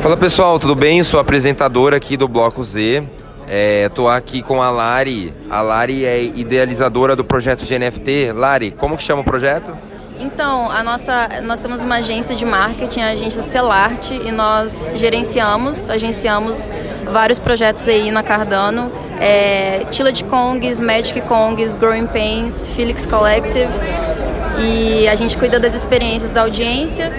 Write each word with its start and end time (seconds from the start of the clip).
Fala 0.00 0.16
pessoal, 0.16 0.58
tudo 0.58 0.74
bem? 0.74 1.04
Sou 1.04 1.20
apresentador 1.20 1.92
aqui 1.92 2.16
do 2.16 2.26
Bloco 2.26 2.64
Z. 2.64 3.02
Estou 3.86 4.08
aqui 4.08 4.40
com 4.40 4.62
a 4.62 4.70
Lari. 4.70 5.34
A 5.50 5.60
Lari 5.60 6.06
é 6.06 6.22
idealizadora 6.22 7.14
do 7.14 7.22
projeto 7.22 7.66
GNFT. 7.66 8.32
Lari, 8.32 8.70
como 8.70 8.96
que 8.96 9.02
chama 9.02 9.20
o 9.20 9.24
projeto? 9.24 9.76
Então, 10.18 10.70
a 10.70 10.82
nossa, 10.82 11.42
nós 11.42 11.60
temos 11.60 11.82
uma 11.82 11.96
agência 11.96 12.34
de 12.34 12.46
marketing, 12.46 13.00
a 13.00 13.10
agência 13.10 13.42
Celarte, 13.42 14.14
e 14.14 14.32
nós 14.32 14.90
gerenciamos, 14.96 15.90
agenciamos 15.90 16.70
vários 17.04 17.38
projetos 17.38 17.86
aí 17.86 18.10
na 18.10 18.22
Cardano. 18.22 18.90
É, 19.20 19.84
Tila 19.90 20.10
de 20.10 20.24
Kongs, 20.24 20.80
Magic 20.80 21.20
Kongs, 21.22 21.74
Growing 21.74 22.06
Pains, 22.06 22.68
Felix 22.68 23.04
Collective. 23.04 23.68
E 24.58 25.06
a 25.06 25.14
gente 25.14 25.36
cuida 25.36 25.60
das 25.60 25.74
experiências 25.74 26.32
da 26.32 26.40
audiência 26.40 27.12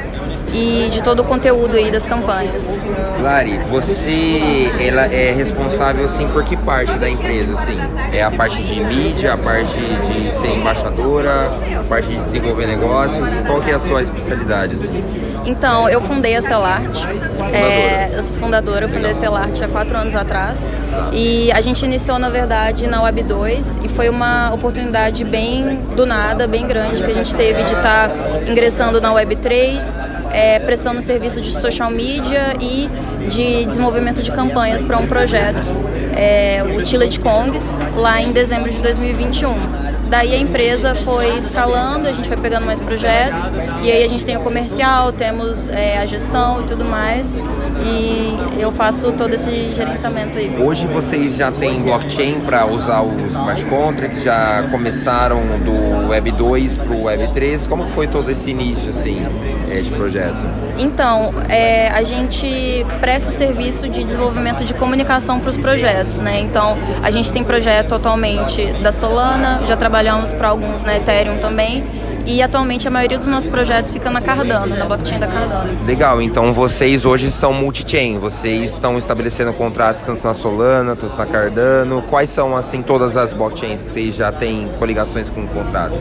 e 0.53 0.89
de 0.89 1.01
todo 1.01 1.21
o 1.21 1.23
conteúdo 1.23 1.75
aí 1.75 1.91
das 1.91 2.05
campanhas. 2.05 2.77
Lari, 3.21 3.59
você 3.69 4.71
ela 4.79 5.05
é 5.05 5.31
responsável 5.31 6.05
assim 6.05 6.27
por 6.29 6.43
que 6.43 6.57
parte 6.57 6.97
da 6.97 7.09
empresa 7.09 7.53
assim? 7.53 7.77
É 8.11 8.23
a 8.23 8.31
parte 8.31 8.61
de 8.63 8.83
mídia, 8.83 9.33
a 9.33 9.37
parte 9.37 9.79
de 9.79 10.33
ser 10.33 10.49
embaixadora, 10.49 11.49
a 11.79 11.83
parte 11.87 12.09
de 12.09 12.19
desenvolver 12.21 12.67
negócios? 12.67 13.27
Qual 13.45 13.59
que 13.59 13.71
é 13.71 13.75
a 13.75 13.79
sua 13.79 14.01
especialidade 14.01 14.75
assim? 14.75 15.03
Então, 15.45 15.89
eu 15.89 15.99
fundei 16.01 16.35
a 16.35 16.41
Celarte. 16.41 17.03
É, 17.51 18.11
eu 18.13 18.21
sou 18.21 18.35
fundadora, 18.35 18.85
eu 18.85 18.89
fundei 18.89 19.11
a 19.11 19.13
Celarte 19.13 19.63
há 19.63 19.67
quatro 19.67 19.97
anos 19.97 20.15
atrás. 20.15 20.71
E 21.11 21.51
a 21.51 21.61
gente 21.61 21.83
iniciou, 21.83 22.19
na 22.19 22.29
verdade, 22.29 22.87
na 22.87 23.01
Web 23.01 23.23
2 23.23 23.81
e 23.83 23.89
foi 23.89 24.09
uma 24.09 24.53
oportunidade 24.53 25.23
bem 25.23 25.81
do 25.95 26.05
nada, 26.05 26.47
bem 26.47 26.67
grande, 26.67 27.03
que 27.03 27.09
a 27.09 27.13
gente 27.13 27.33
teve 27.33 27.63
de 27.63 27.73
estar 27.73 28.09
tá 28.09 28.15
ingressando 28.47 29.01
na 29.01 29.11
Web 29.13 29.35
3 29.37 29.97
é, 30.31 30.59
prestando 30.59 31.01
serviço 31.01 31.41
de 31.41 31.51
social 31.51 31.89
media 31.91 32.53
e 32.59 32.89
de 33.29 33.65
desenvolvimento 33.65 34.21
de 34.21 34.31
campanhas 34.31 34.83
para 34.83 34.97
um 34.97 35.07
projeto, 35.07 35.71
é, 36.15 36.63
o 36.77 36.81
Tila 36.83 37.07
de 37.07 37.19
Kongs, 37.19 37.79
lá 37.95 38.21
em 38.21 38.31
dezembro 38.31 38.71
de 38.71 38.79
2021. 38.79 40.00
Daí 40.11 40.35
a 40.35 40.37
empresa 40.37 40.93
foi 40.93 41.37
escalando, 41.37 42.05
a 42.05 42.11
gente 42.11 42.27
foi 42.27 42.35
pegando 42.35 42.65
mais 42.65 42.81
projetos 42.81 43.49
e 43.81 43.89
aí 43.89 44.03
a 44.03 44.09
gente 44.09 44.25
tem 44.25 44.35
o 44.35 44.41
comercial, 44.41 45.13
temos 45.13 45.69
é, 45.69 45.99
a 45.99 46.05
gestão 46.05 46.59
e 46.59 46.65
tudo 46.65 46.83
mais 46.83 47.41
e 47.81 48.37
eu 48.59 48.73
faço 48.73 49.13
todo 49.13 49.33
esse 49.33 49.71
gerenciamento 49.71 50.37
aí. 50.37 50.53
Hoje 50.61 50.85
vocês 50.85 51.37
já 51.37 51.49
têm 51.49 51.81
blockchain 51.81 52.41
para 52.41 52.65
usar 52.65 53.01
os 53.01 53.31
smart 53.31 53.65
contracts, 53.67 54.21
já 54.21 54.67
começaram 54.69 55.39
do 55.63 56.09
Web 56.09 56.31
2 56.33 56.77
para 56.79 56.93
o 56.93 57.03
Web 57.03 57.29
3, 57.33 57.65
como 57.65 57.87
foi 57.87 58.05
todo 58.05 58.29
esse 58.29 58.49
início 58.51 58.89
assim 58.89 59.25
é, 59.71 59.79
de 59.79 59.91
projeto? 59.91 60.35
Então, 60.77 61.33
é, 61.47 61.87
a 61.89 62.03
gente 62.03 62.85
presta 62.99 63.29
o 63.29 63.33
serviço 63.33 63.87
de 63.87 64.03
desenvolvimento 64.03 64.65
de 64.65 64.73
comunicação 64.73 65.39
para 65.39 65.49
os 65.49 65.57
projetos, 65.57 66.17
né? 66.19 66.41
Então, 66.41 66.77
a 67.01 67.11
gente 67.11 67.31
tem 67.31 67.43
projeto 67.43 67.95
atualmente 67.95 68.65
da 68.81 68.91
Solana, 68.91 69.61
já 69.67 69.77
trabalhamos 69.77 70.00
trabalhamos 70.01 70.33
para 70.33 70.49
alguns 70.49 70.81
na 70.81 70.97
Ethereum 70.97 71.37
também. 71.37 71.83
E 72.25 72.41
atualmente 72.41 72.87
a 72.87 72.91
maioria 72.91 73.17
dos 73.17 73.27
nossos 73.27 73.49
projetos 73.49 73.89
fica 73.89 74.09
na 74.09 74.21
Cardano, 74.21 74.75
na 74.75 74.85
blockchain 74.85 75.19
da 75.19 75.27
Cardano. 75.27 75.85
Legal, 75.85 76.21
então 76.21 76.53
vocês 76.53 77.03
hoje 77.03 77.31
são 77.31 77.51
multi-chain, 77.51 78.19
vocês 78.19 78.73
estão 78.73 78.97
estabelecendo 78.97 79.51
contratos 79.53 80.03
tanto 80.03 80.25
na 80.25 80.33
Solana, 80.33 80.95
tanto 80.95 81.15
na 81.15 81.25
Cardano. 81.25 82.03
Quais 82.03 82.29
são 82.29 82.55
assim 82.55 82.83
todas 82.83 83.17
as 83.17 83.33
blockchains 83.33 83.81
que 83.81 83.89
vocês 83.89 84.15
já 84.15 84.31
têm 84.31 84.69
coligações 84.77 85.29
com 85.29 85.47
contratos? 85.47 85.97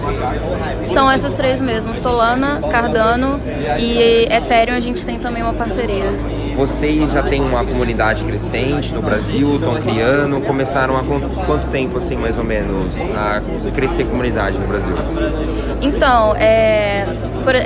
São 0.85 1.11
essas 1.11 1.35
três 1.35 1.61
mesmo, 1.61 1.95
Solana, 1.95 2.61
Cardano 2.71 3.41
e 3.79 4.27
Ethereum 4.31 4.77
a 4.77 4.81
gente 4.81 5.05
tem 5.05 5.19
também 5.19 5.43
uma 5.43 5.55
parceria. 5.55 6.40
Vocês 6.61 7.13
já 7.13 7.23
têm 7.23 7.41
uma 7.41 7.65
comunidade 7.65 8.23
crescente 8.23 8.93
no 8.93 9.01
Brasil, 9.01 9.57
estão 9.57 9.81
criando, 9.81 10.43
começaram 10.43 10.95
há 10.95 11.03
quanto 11.03 11.69
tempo, 11.71 11.97
assim, 11.97 12.17
mais 12.17 12.37
ou 12.37 12.45
menos, 12.45 12.93
a 13.17 13.41
crescer 13.71 14.05
comunidade 14.05 14.59
no 14.59 14.67
Brasil? 14.67 14.95
Então, 15.81 16.37
é, 16.37 17.07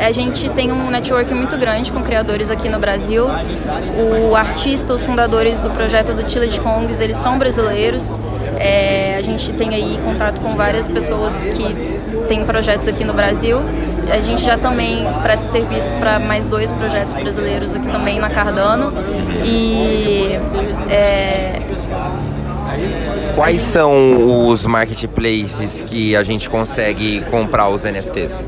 a 0.01 0.13
gente 0.13 0.49
tem 0.51 0.71
um 0.71 0.91
network 0.91 1.35
muito 1.35 1.59
grande 1.59 1.93
com 1.93 2.05
criadores 2.05 2.53
aqui 2.53 2.69
no 2.69 2.79
Brasil. 2.79 3.27
O 4.31 4.37
artista, 4.37 4.95
os 4.95 5.05
fundadores 5.05 5.61
do 5.61 5.71
projeto 5.71 6.15
do 6.15 6.23
Tila 6.23 6.47
de 6.47 6.61
Kongs, 6.61 7.01
eles 7.01 7.17
são 7.17 7.37
brasileiros. 7.37 8.17
É, 8.59 9.17
a 9.19 9.23
gente 9.23 9.53
tem 9.53 9.75
aí 9.75 9.99
contato 10.05 10.41
com 10.41 10.55
várias 10.57 10.89
pessoas 10.89 11.43
que 11.43 11.75
têm 12.29 12.45
projetos 12.45 12.89
aqui 12.89 13.05
no 13.05 13.13
Brasil. 13.13 13.61
A 14.11 14.21
gente 14.21 14.45
já 14.45 14.59
também 14.59 15.07
presta 15.23 15.51
serviço 15.51 15.93
para 15.95 16.19
mais 16.19 16.47
dois 16.47 16.71
projetos 16.73 17.15
brasileiros 17.15 17.75
aqui 17.75 17.89
também 17.89 18.19
na 18.19 18.29
Cardano. 18.29 18.93
E 19.45 20.39
é, 20.91 21.61
Quais 23.35 23.63
são 23.63 24.49
os 24.49 24.65
marketplaces 24.65 25.81
que 25.81 26.15
a 26.15 26.23
gente 26.23 26.49
consegue 26.49 27.21
comprar 27.31 27.69
os 27.69 27.85
NFTs? 27.85 28.45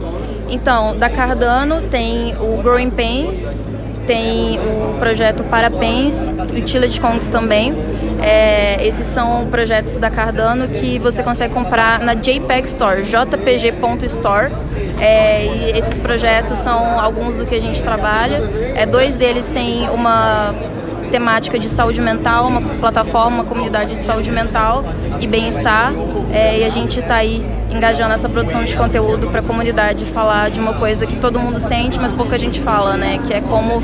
Então, 0.49 0.97
da 0.97 1.11
Cardano 1.11 1.83
tem 1.83 2.37
o 2.38 2.62
Growing 2.62 2.91
Pains, 2.91 3.65
tem 4.06 4.59
o 4.59 4.94
projeto 4.99 5.44
Parapens, 5.44 6.33
o 6.56 6.61
Tillage 6.62 7.00
Kongs 7.00 7.28
também. 7.28 7.75
É, 8.22 8.87
esses 8.87 9.06
são 9.06 9.47
projetos 9.47 9.97
da 9.97 10.11
Cardano 10.11 10.69
que 10.69 10.99
você 10.99 11.22
consegue 11.22 11.53
comprar 11.53 12.00
na 12.00 12.15
JPEG 12.15 12.67
Store, 12.67 13.03
jpg.store. 13.03 14.53
É, 14.99 15.44
e 15.44 15.78
esses 15.78 15.99
projetos 15.99 16.59
são 16.59 16.99
alguns 16.99 17.34
do 17.34 17.44
que 17.44 17.55
a 17.55 17.61
gente 17.61 17.83
trabalha. 17.83 18.43
É, 18.75 18.87
dois 18.87 19.17
deles 19.17 19.49
têm 19.49 19.89
uma 19.91 20.55
temática 21.11 21.59
de 21.59 21.69
saúde 21.69 22.00
mental, 22.00 22.47
uma 22.47 22.61
plataforma, 22.61 23.38
uma 23.38 23.44
comunidade 23.44 23.94
de 23.94 24.03
saúde 24.03 24.31
mental 24.31 24.84
e 25.21 25.27
bem-estar. 25.27 25.93
É, 26.33 26.61
e 26.61 26.65
a 26.65 26.71
gente 26.71 27.00
está 27.00 27.17
aí 27.17 27.44
engajando 27.76 28.14
essa 28.14 28.28
produção 28.28 28.64
de 28.64 28.76
conteúdo 28.76 29.28
para 29.28 29.41
a 29.41 29.42
comunidade 29.42 30.04
falar 30.06 30.50
de 30.50 30.59
uma 30.59 30.75
coisa 30.75 31.06
que 31.06 31.16
todo 31.16 31.38
mundo 31.38 31.60
sente, 31.60 32.00
mas 32.00 32.12
pouca 32.12 32.38
gente 32.38 32.60
fala, 32.60 32.97
né? 32.97 33.20
Que 33.26 33.34
é 33.34 33.41
como 33.41 33.82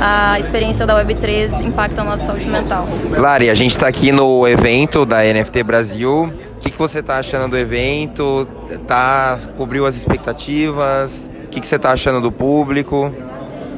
a 0.00 0.38
experiência 0.38 0.86
da 0.86 0.94
Web3 1.02 1.60
impacta 1.60 2.02
a 2.02 2.04
nossa 2.04 2.24
saúde 2.24 2.48
mental. 2.48 2.86
Lari, 3.10 3.50
a 3.50 3.54
gente 3.54 3.72
está 3.72 3.88
aqui 3.88 4.12
no 4.12 4.46
evento 4.46 5.04
da 5.04 5.22
NFT 5.22 5.62
Brasil. 5.62 6.32
O 6.56 6.60
que, 6.60 6.70
que 6.70 6.78
você 6.78 7.00
está 7.00 7.18
achando 7.18 7.50
do 7.50 7.58
evento? 7.58 8.46
Tá, 8.86 9.38
cobriu 9.56 9.84
as 9.84 9.96
expectativas? 9.96 11.30
O 11.44 11.48
que, 11.48 11.60
que 11.60 11.66
você 11.66 11.76
está 11.76 11.90
achando 11.90 12.20
do 12.20 12.30
público? 12.30 13.12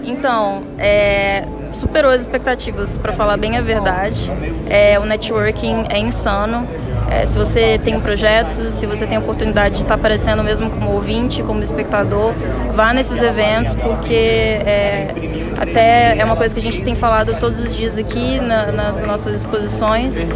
Então, 0.04 0.62
é, 0.78 1.44
superou 1.72 2.10
as 2.10 2.20
expectativas, 2.20 2.98
para 2.98 3.12
falar 3.12 3.38
bem 3.38 3.56
a 3.56 3.62
verdade. 3.62 4.31
É, 4.69 4.98
o 4.98 5.04
networking 5.04 5.86
é 5.88 5.98
insano. 5.98 6.69
É, 7.10 7.26
se 7.26 7.38
você 7.38 7.78
tem 7.78 7.94
um 7.97 8.00
projeto, 8.00 8.70
se 8.70 8.87
você 8.87 9.06
tem 9.06 9.16
a 9.16 9.20
oportunidade 9.20 9.76
de 9.76 9.82
estar 9.82 9.94
aparecendo 9.94 10.42
mesmo 10.42 10.70
como 10.70 10.91
ouvinte, 10.92 11.42
como 11.42 11.62
espectador, 11.62 12.32
vá 12.75 12.92
nesses 12.92 13.22
eventos, 13.22 13.75
porque 13.75 14.15
é, 14.15 15.14
até 15.60 16.19
é 16.19 16.25
uma 16.25 16.37
coisa 16.37 16.54
que 16.54 16.60
a 16.60 16.62
gente 16.62 16.82
tem 16.82 16.94
falado 16.94 17.34
todos 17.38 17.59
os 17.59 17.76
dias 17.76 17.98
aqui 17.98 18.41
na, 18.41 18.72
nas 18.72 19.03
nossas 19.03 19.34
exposições 19.34 20.26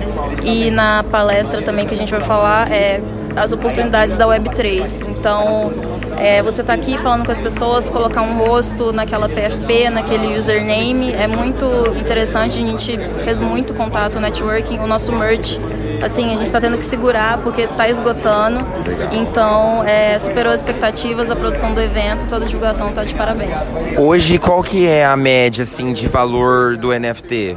e 0.44 0.70
na 0.70 1.04
palestra 1.04 1.62
também 1.62 1.86
que 1.86 1.94
a 1.94 1.96
gente 1.96 2.12
vai 2.12 2.22
falar, 2.22 2.70
é 2.70 3.00
as 3.36 3.52
oportunidades 3.52 4.16
da 4.16 4.26
Web3. 4.26 5.06
Então, 5.08 5.72
é, 6.16 6.42
você 6.42 6.60
está 6.60 6.74
aqui 6.74 6.98
falando 6.98 7.24
com 7.24 7.32
as 7.32 7.38
pessoas, 7.38 7.88
colocar 7.88 8.22
um 8.22 8.36
rosto 8.36 8.92
naquela 8.92 9.28
PFP, 9.28 9.90
naquele 9.90 10.36
username, 10.36 11.12
é 11.12 11.26
muito 11.26 11.66
interessante. 11.96 12.58
A 12.58 12.62
gente 12.62 12.98
fez 13.24 13.40
muito 13.40 13.74
contato, 13.74 14.18
networking, 14.18 14.78
o 14.78 14.86
nosso 14.86 15.12
merch. 15.12 15.58
Assim, 16.02 16.26
a 16.26 16.36
gente 16.36 16.44
está 16.44 16.60
tendo 16.60 16.78
que 16.78 16.84
segurar 16.84 17.38
porque 17.38 17.62
está 17.62 17.88
esgotando. 17.88 18.66
Então, 19.12 19.82
é, 19.84 20.18
superou 20.18 20.52
as 20.52 20.60
expectativas, 20.60 21.30
a 21.30 21.36
produção 21.36 21.74
do 21.74 21.80
evento, 21.80 22.28
toda 22.28 22.44
a 22.44 22.48
divulgação 22.48 22.88
está 22.88 23.04
de 23.04 23.14
parabéns. 23.14 23.76
Hoje, 23.96 24.38
qual 24.38 24.62
que 24.62 24.86
é 24.86 25.04
a 25.04 25.16
média 25.16 25.64
assim 25.64 25.92
de 25.92 26.06
valor 26.06 26.76
do 26.76 26.88
NFT? 26.92 27.56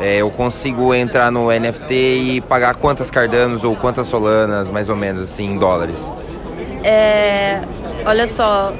É, 0.00 0.16
eu 0.16 0.30
consigo 0.30 0.94
entrar 0.94 1.30
no 1.30 1.48
NFT 1.50 1.94
e 1.94 2.40
pagar 2.40 2.74
quantas 2.74 3.10
cardanos 3.10 3.64
ou 3.64 3.76
quantas 3.76 4.06
solanas, 4.06 4.70
mais 4.70 4.88
ou 4.88 4.96
menos 4.96 5.22
assim, 5.22 5.52
em 5.52 5.58
dólares? 5.58 5.98
É, 6.82 7.60
olha 8.06 8.26
só, 8.26 8.72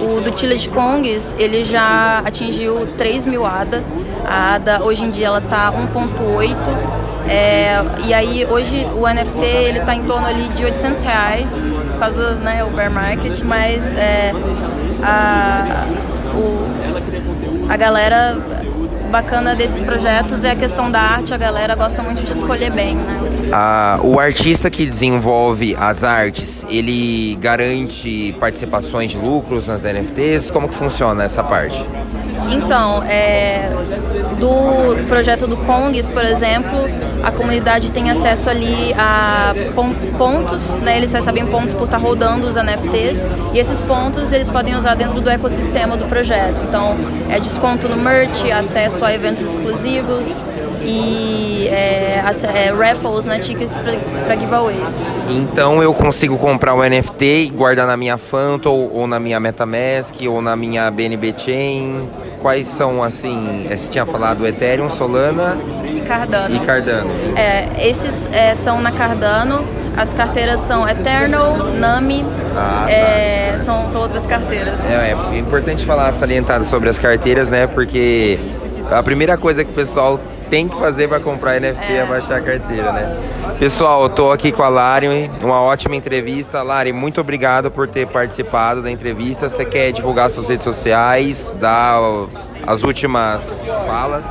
o 0.00 0.20
do 0.20 0.30
Tillage 0.30 0.68
Kongs, 0.70 1.36
ele 1.38 1.64
já 1.64 2.20
atingiu 2.24 2.86
3 2.96 3.26
mil 3.26 3.44
ADA. 3.44 3.84
A 4.26 4.54
ADA, 4.54 4.82
hoje 4.82 5.04
em 5.04 5.10
dia, 5.10 5.26
ela 5.26 5.40
tá 5.42 5.70
1.8. 5.70 7.03
É, 7.28 7.82
e 8.04 8.12
aí, 8.12 8.46
hoje, 8.46 8.86
o 8.94 9.08
NFT, 9.08 9.44
ele 9.44 9.80
tá 9.80 9.94
em 9.94 10.04
torno 10.04 10.26
ali 10.26 10.48
de 10.50 10.64
800 10.64 11.02
reais, 11.02 11.68
por 11.92 11.98
causa, 11.98 12.34
né, 12.36 12.64
o 12.64 12.70
bear 12.70 12.90
market, 12.90 13.40
mas 13.42 13.82
é, 13.96 14.32
a, 15.02 15.86
o, 16.34 17.70
a 17.70 17.76
galera 17.76 18.36
bacana 19.10 19.54
desses 19.54 19.80
projetos 19.80 20.44
é 20.44 20.50
a 20.50 20.56
questão 20.56 20.90
da 20.90 21.00
arte, 21.00 21.32
a 21.32 21.36
galera 21.36 21.76
gosta 21.76 22.02
muito 22.02 22.24
de 22.24 22.32
escolher 22.32 22.72
bem, 22.72 22.96
né? 22.96 23.20
Ah, 23.52 24.00
o 24.02 24.18
artista 24.18 24.68
que 24.68 24.84
desenvolve 24.84 25.76
as 25.78 26.02
artes, 26.02 26.66
ele 26.68 27.36
garante 27.36 28.34
participações 28.40 29.12
de 29.12 29.16
lucros 29.16 29.68
nas 29.68 29.84
NFTs? 29.84 30.50
Como 30.50 30.68
que 30.68 30.74
funciona 30.74 31.22
essa 31.22 31.44
parte? 31.44 31.80
Então, 32.50 33.02
é, 33.04 33.70
do 34.38 35.06
projeto 35.06 35.46
do 35.46 35.56
Kongs, 35.56 36.08
por 36.08 36.24
exemplo, 36.24 36.78
a 37.22 37.30
comunidade 37.30 37.90
tem 37.90 38.10
acesso 38.10 38.50
ali 38.50 38.94
a 38.96 39.54
pontos, 40.18 40.78
né? 40.78 40.96
Eles 40.96 41.12
recebem 41.12 41.46
pontos 41.46 41.74
por 41.74 41.84
estar 41.84 41.98
rodando 41.98 42.46
os 42.46 42.56
NFTs 42.56 43.26
e 43.52 43.58
esses 43.58 43.80
pontos 43.80 44.32
eles 44.32 44.48
podem 44.48 44.74
usar 44.74 44.94
dentro 44.94 45.20
do 45.20 45.30
ecossistema 45.30 45.96
do 45.96 46.06
projeto. 46.06 46.60
Então, 46.68 46.96
é 47.30 47.40
desconto 47.40 47.88
no 47.88 47.96
merch, 47.96 48.50
acesso 48.50 49.04
a 49.04 49.12
eventos 49.12 49.42
exclusivos 49.42 50.40
e 50.84 51.66
é, 51.68 52.22
é, 52.54 52.72
raffles, 52.72 53.26
né, 53.26 53.38
tickets 53.38 53.76
para 53.76 54.36
giveaways. 54.36 55.02
Então 55.28 55.82
eu 55.82 55.92
consigo 55.94 56.36
comprar 56.36 56.74
o 56.74 56.82
NFT 56.82 57.24
e 57.24 57.50
guardar 57.50 57.86
na 57.86 57.96
minha 57.96 58.18
Phantom 58.18 58.90
ou 58.92 59.06
na 59.06 59.18
minha 59.18 59.40
MetaMask 59.40 60.14
ou 60.28 60.42
na 60.42 60.54
minha 60.54 60.90
BNB 60.90 61.34
Chain? 61.36 62.08
Quais 62.44 62.66
são, 62.66 63.02
assim, 63.02 63.66
é, 63.70 63.74
você 63.74 63.90
tinha 63.90 64.04
falado 64.04 64.46
Ethereum, 64.46 64.90
Solana 64.90 65.56
e 65.82 65.98
Cardano. 66.02 66.54
E 66.54 66.58
Cardano. 66.58 67.10
É, 67.34 67.88
esses 67.88 68.28
é, 68.30 68.54
são 68.54 68.82
na 68.82 68.92
Cardano, 68.92 69.64
as 69.96 70.12
carteiras 70.12 70.60
são 70.60 70.86
Eternal, 70.86 71.56
Nami, 71.72 72.22
ah, 72.54 72.82
tá. 72.84 72.92
é, 72.92 73.56
são, 73.60 73.88
são 73.88 73.98
outras 73.98 74.26
carteiras. 74.26 74.84
É, 74.84 75.16
é 75.32 75.38
importante 75.38 75.86
falar, 75.86 76.12
salientar 76.12 76.62
sobre 76.66 76.90
as 76.90 76.98
carteiras, 76.98 77.50
né, 77.50 77.66
porque 77.66 78.38
a 78.90 79.02
primeira 79.02 79.38
coisa 79.38 79.64
que 79.64 79.70
o 79.70 79.74
pessoal 79.74 80.20
tem 80.54 80.68
que 80.68 80.76
fazer 80.76 81.08
para 81.08 81.18
comprar 81.18 81.60
NFT 81.60 81.82
é. 81.82 81.96
é 81.96 82.06
baixar 82.06 82.36
a 82.36 82.40
carteira, 82.40 82.92
né? 82.92 83.56
Pessoal, 83.58 84.04
eu 84.04 84.08
tô 84.08 84.30
aqui 84.30 84.52
com 84.52 84.62
a 84.62 84.68
Lari, 84.68 85.08
uma 85.42 85.60
ótima 85.60 85.96
entrevista. 85.96 86.62
Lari, 86.62 86.92
muito 86.92 87.20
obrigado 87.20 87.72
por 87.72 87.88
ter 87.88 88.06
participado 88.06 88.80
da 88.80 88.88
entrevista. 88.88 89.48
Você 89.48 89.64
quer 89.64 89.90
divulgar 89.90 90.30
suas 90.30 90.48
redes 90.48 90.62
sociais, 90.62 91.52
dar 91.58 91.98
as 92.64 92.84
últimas 92.84 93.66
falas? 93.84 94.24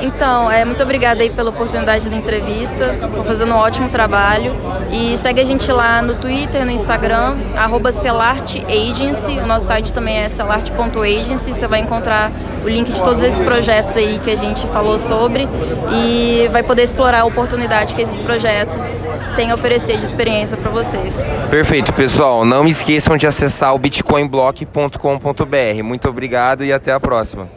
Então, 0.00 0.50
é, 0.50 0.64
muito 0.64 0.82
obrigada 0.82 1.22
aí 1.22 1.30
pela 1.30 1.50
oportunidade 1.50 2.08
da 2.08 2.16
entrevista. 2.16 2.96
Estou 3.02 3.24
fazendo 3.24 3.52
um 3.52 3.56
ótimo 3.56 3.88
trabalho. 3.88 4.54
E 4.90 5.16
segue 5.16 5.40
a 5.40 5.44
gente 5.44 5.70
lá 5.70 6.02
no 6.02 6.14
Twitter, 6.14 6.64
no 6.64 6.70
Instagram, 6.70 7.36
arroba 7.56 7.90
Agency. 7.90 9.38
O 9.38 9.46
nosso 9.46 9.66
site 9.66 9.92
também 9.92 10.18
é 10.18 10.28
celart.agency. 10.28 11.54
Você 11.54 11.66
vai 11.66 11.80
encontrar 11.80 12.30
o 12.64 12.68
link 12.68 12.92
de 12.92 13.02
todos 13.02 13.22
esses 13.22 13.38
projetos 13.38 13.96
aí 13.96 14.18
que 14.18 14.30
a 14.30 14.36
gente 14.36 14.66
falou 14.66 14.98
sobre 14.98 15.48
e 15.92 16.48
vai 16.50 16.64
poder 16.64 16.82
explorar 16.82 17.20
a 17.20 17.24
oportunidade 17.24 17.94
que 17.94 18.02
esses 18.02 18.18
projetos 18.18 18.76
têm 19.36 19.52
a 19.52 19.54
oferecer 19.54 19.96
de 19.96 20.04
experiência 20.04 20.56
para 20.56 20.70
vocês. 20.70 21.28
Perfeito, 21.48 21.92
pessoal. 21.92 22.44
Não 22.44 22.66
esqueçam 22.66 23.16
de 23.16 23.26
acessar 23.26 23.74
o 23.74 23.78
bitcoinblock.com.br. 23.78 25.82
Muito 25.84 26.08
obrigado 26.08 26.64
e 26.64 26.72
até 26.72 26.92
a 26.92 26.98
próxima. 26.98 27.48